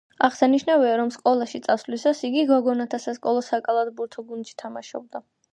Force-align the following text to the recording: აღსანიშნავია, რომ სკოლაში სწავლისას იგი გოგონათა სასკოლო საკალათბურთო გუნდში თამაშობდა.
აღსანიშნავია, 0.27 0.93
რომ 1.01 1.11
სკოლაში 1.15 1.61
სწავლისას 1.63 2.23
იგი 2.29 2.47
გოგონათა 2.53 3.03
სასკოლო 3.07 3.47
საკალათბურთო 3.51 4.29
გუნდში 4.33 4.61
თამაშობდა. 4.65 5.27